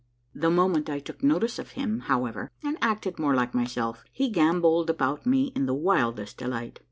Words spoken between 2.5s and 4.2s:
and acted more like myself,